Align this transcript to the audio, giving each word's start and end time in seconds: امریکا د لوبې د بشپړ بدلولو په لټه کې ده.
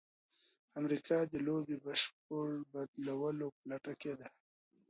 امریکا 0.79 1.17
د 1.31 1.33
لوبې 1.45 1.75
د 1.79 1.81
بشپړ 1.85 2.47
بدلولو 2.71 3.47
په 3.55 3.63
لټه 3.69 3.93
کې 4.01 4.13
ده. 4.19 4.27